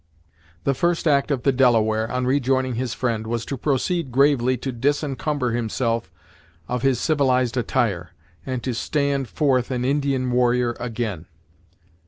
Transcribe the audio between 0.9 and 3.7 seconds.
act of the Delaware, on rejoining his friend, was to